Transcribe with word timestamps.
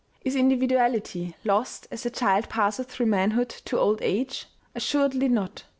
Is 0.25 0.33
individuality 0.33 1.35
lost 1.43 1.85
as 1.91 2.01
the 2.01 2.09
child 2.09 2.49
passes 2.49 2.87
through 2.87 3.05
manhood 3.05 3.49
to 3.65 3.77
old 3.77 3.99
age? 4.01 4.47
Assuredly 4.73 5.29
not. 5.29 5.65